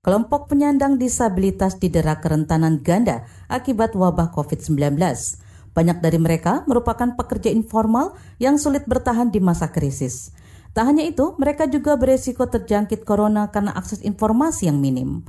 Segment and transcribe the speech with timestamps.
[0.00, 4.96] Kelompok penyandang disabilitas didera kerentanan ganda akibat wabah COVID-19.
[5.76, 10.32] Banyak dari mereka merupakan pekerja informal yang sulit bertahan di masa krisis.
[10.72, 15.20] Tak hanya itu, mereka juga beresiko terjangkit corona karena akses informasi yang minim.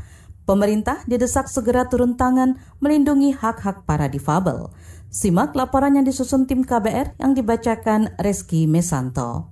[0.47, 4.71] Pemerintah didesak segera turun tangan melindungi hak-hak para difabel.
[5.11, 9.50] Simak laporan yang disusun tim KBR yang dibacakan Reski Mesanto.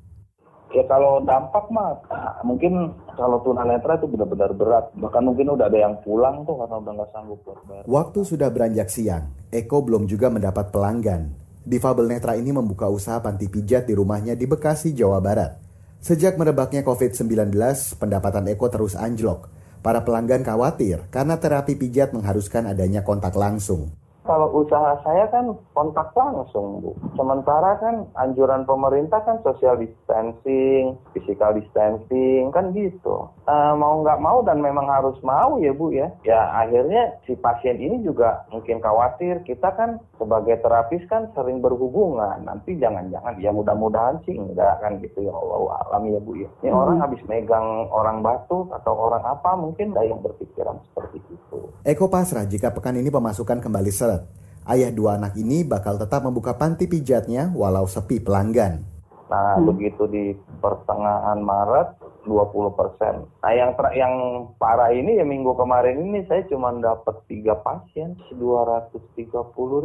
[0.79, 1.99] Ya kalau dampak mah
[2.47, 4.85] mungkin kalau tunanetra itu benar-benar berat.
[4.95, 7.83] Bahkan mungkin udah ada yang pulang tuh karena udah nggak sanggup buat.
[7.83, 11.35] Waktu sudah beranjak siang, Eko belum juga mendapat pelanggan.
[11.67, 15.59] Difabel netra ini membuka usaha panti pijat di rumahnya di Bekasi, Jawa Barat.
[15.99, 17.51] Sejak merebaknya COVID-19,
[17.99, 19.51] pendapatan Eko terus anjlok.
[19.83, 23.98] Para pelanggan khawatir karena terapi pijat mengharuskan adanya kontak langsung
[24.29, 26.93] kalau usaha saya kan kontak langsung, Bu.
[27.17, 33.27] Sementara kan anjuran pemerintah kan social distancing, physical distancing, kan gitu.
[33.43, 36.07] Uh, mau nggak mau dan memang harus mau ya, Bu ya.
[36.23, 39.43] Ya akhirnya si pasien ini juga mungkin khawatir.
[39.43, 42.41] Kita kan sebagai terapis kan sering berhubungan.
[42.47, 46.49] Nanti jangan-jangan, ya mudah-mudahan sih enggak kan gitu ya Allah alam ya, Bu ya.
[46.63, 46.81] Ini hmm.
[46.81, 51.59] orang habis megang orang batu atau orang apa mungkin ada yang berpikiran seperti itu.
[51.83, 54.23] Eko pasrah jika pekan ini pemasukan kembali seret
[54.69, 58.85] Ayah dua anak ini bakal tetap membuka panti pijatnya walau sepi pelanggan.
[59.29, 59.65] Nah, hmm.
[59.69, 63.29] begitu di pertengahan Maret 20 persen.
[63.45, 64.13] Nah, yang ter yang
[64.57, 68.89] parah ini ya minggu kemarin ini saya cuma dapat tiga pasien 230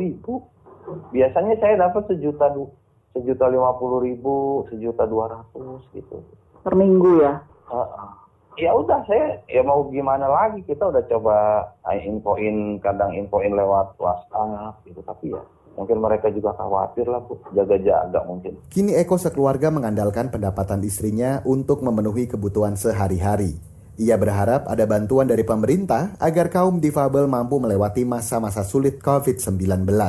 [0.00, 0.48] ribu.
[1.12, 2.52] Biasanya saya dapat sejuta
[3.14, 6.24] sejuta lima puluh ribu, sejuta dua ratus gitu.
[6.64, 7.40] Per minggu ya?
[7.68, 11.36] Uh -uh ya udah saya ya mau gimana lagi kita udah coba
[11.90, 15.42] eh, infoin kadang infoin lewat WhatsApp gitu tapi ya
[15.75, 18.58] mungkin mereka juga khawatir lah bu jaga-jaga mungkin.
[18.70, 23.58] Kini Eko sekeluarga mengandalkan pendapatan istrinya untuk memenuhi kebutuhan sehari-hari.
[23.95, 29.86] Ia berharap ada bantuan dari pemerintah agar kaum difabel mampu melewati masa-masa sulit COVID-19.
[29.86, 30.02] Uh,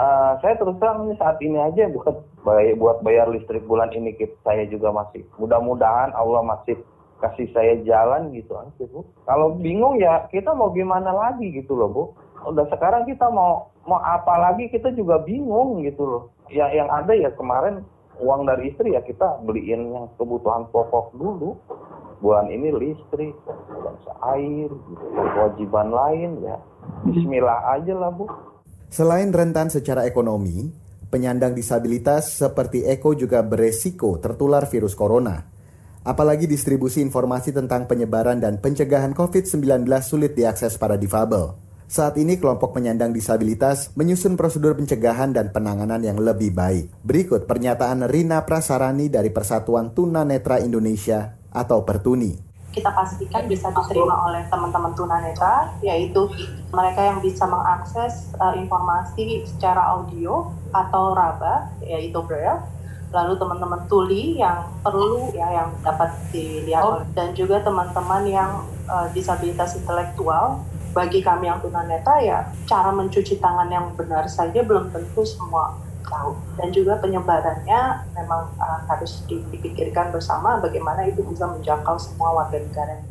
[0.00, 4.64] eh, saya terus terang saat ini aja buat bayar, buat bayar listrik bulan ini saya
[4.72, 6.80] juga masih mudah-mudahan Allah masih
[7.22, 9.06] kasih saya jalan gitu aja bu.
[9.24, 12.04] Kalau bingung ya kita mau gimana lagi gitu loh bu.
[12.44, 16.22] Udah sekarang kita mau mau apa lagi kita juga bingung gitu loh.
[16.52, 17.84] Ya yang ada ya kemarin
[18.20, 21.56] uang dari istri ya kita beliin yang kebutuhan pokok dulu.
[22.24, 24.00] Bulan ini listrik, bulan
[24.32, 25.04] air, gitu.
[25.12, 26.56] kewajiban lain ya.
[27.04, 28.24] Bismillah aja lah bu.
[28.88, 30.72] Selain rentan secara ekonomi,
[31.12, 35.53] penyandang disabilitas seperti Eko juga beresiko tertular virus corona.
[36.04, 41.56] Apalagi distribusi informasi tentang penyebaran dan pencegahan COVID-19 sulit diakses para difabel.
[41.88, 46.92] Saat ini kelompok penyandang disabilitas menyusun prosedur pencegahan dan penanganan yang lebih baik.
[47.00, 54.26] Berikut pernyataan Rina Prasarani dari Persatuan Tuna Netra Indonesia atau Pertuni kita pastikan bisa diterima
[54.26, 56.26] oleh teman-teman tunanetra, yaitu
[56.74, 62.58] mereka yang bisa mengakses uh, informasi secara audio atau raba, yaitu braille,
[63.14, 67.00] lalu teman-teman tuli yang perlu ya yang dapat dilihat oh.
[67.14, 68.50] dan juga teman-teman yang
[68.90, 70.66] uh, disabilitas intelektual.
[70.94, 72.38] Bagi kami yang tunanetra ya
[72.70, 75.74] cara mencuci tangan yang benar saja belum tentu semua
[76.06, 76.38] tahu.
[76.58, 83.02] Dan juga penyebarannya memang uh, harus dipikirkan bersama bagaimana itu bisa menjangkau semua warga negara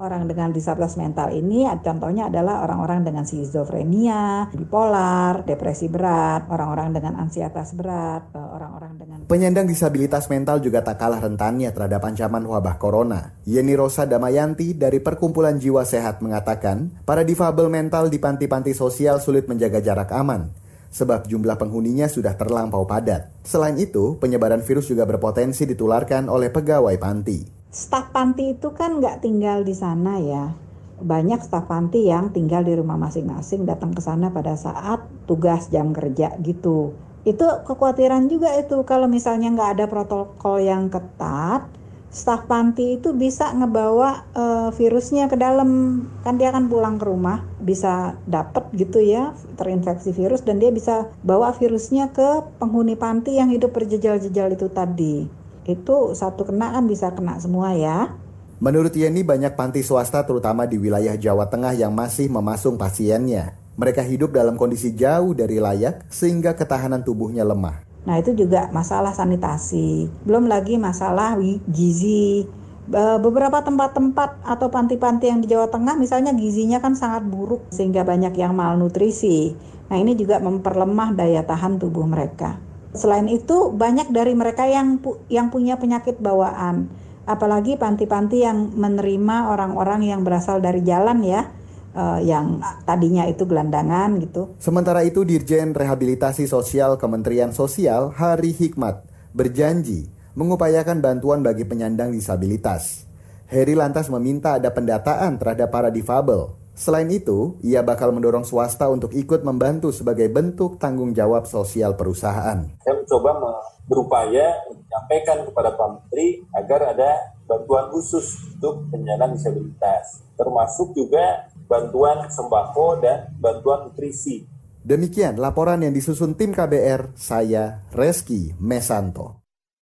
[0.00, 7.20] Orang dengan disabilitas mental ini contohnya adalah orang-orang dengan skizofrenia, bipolar, depresi berat, orang-orang dengan
[7.20, 12.80] ansietas berat, eh, orang-orang dengan Penyandang disabilitas mental juga tak kalah rentannya terhadap ancaman wabah
[12.80, 13.36] corona.
[13.44, 19.44] Yeni Rosa Damayanti dari Perkumpulan Jiwa Sehat mengatakan, para difabel mental di panti-panti sosial sulit
[19.44, 20.50] menjaga jarak aman
[20.92, 23.32] sebab jumlah penghuninya sudah terlampau padat.
[23.40, 29.24] Selain itu, penyebaran virus juga berpotensi ditularkan oleh pegawai panti staf panti itu kan nggak
[29.24, 30.52] tinggal di sana ya.
[31.00, 35.96] Banyak staf panti yang tinggal di rumah masing-masing datang ke sana pada saat tugas jam
[35.96, 36.92] kerja gitu.
[37.24, 41.64] Itu kekhawatiran juga itu kalau misalnya nggak ada protokol yang ketat,
[42.12, 47.40] staf panti itu bisa ngebawa uh, virusnya ke dalam kan dia akan pulang ke rumah
[47.56, 53.48] bisa dapet gitu ya terinfeksi virus dan dia bisa bawa virusnya ke penghuni panti yang
[53.48, 58.14] hidup berjejal-jejal itu tadi itu satu kena kan bisa kena semua ya.
[58.62, 63.58] Menurut Yeni banyak panti swasta terutama di wilayah Jawa Tengah yang masih memasung pasiennya.
[63.74, 67.82] Mereka hidup dalam kondisi jauh dari layak sehingga ketahanan tubuhnya lemah.
[68.06, 70.06] Nah itu juga masalah sanitasi.
[70.22, 71.34] Belum lagi masalah
[71.66, 72.46] gizi.
[72.92, 78.34] Beberapa tempat-tempat atau panti-panti yang di Jawa Tengah misalnya gizinya kan sangat buruk sehingga banyak
[78.34, 79.54] yang malnutrisi.
[79.90, 82.58] Nah ini juga memperlemah daya tahan tubuh mereka.
[82.92, 86.92] Selain itu, banyak dari mereka yang pu yang punya penyakit bawaan.
[87.22, 91.46] apalagi panti-panti yang menerima orang-orang yang berasal dari jalan ya,
[91.94, 94.58] uh, yang tadinya itu gelandangan gitu.
[94.58, 103.06] Sementara itu Dirjen Rehabilitasi Sosial Kementerian Sosial Hari Hikmat berjanji mengupayakan bantuan bagi penyandang disabilitas.
[103.46, 106.56] Heri lantas meminta ada pendataan terhadap para difabel.
[106.72, 112.64] Selain itu, ia bakal mendorong swasta untuk ikut membantu sebagai bentuk tanggung jawab sosial perusahaan.
[112.80, 117.10] Saya mencoba berupaya menyampaikan kepada Pak Menteri agar ada
[117.44, 124.48] bantuan khusus untuk penyandang disabilitas, termasuk juga bantuan sembako dan bantuan nutrisi.
[124.82, 129.41] Demikian laporan yang disusun tim KBR, saya Reski Mesanto.